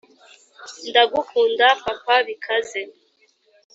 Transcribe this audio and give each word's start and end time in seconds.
ndagukunda, 0.89 1.65
papa 1.83 2.15
bikaze 2.27 2.81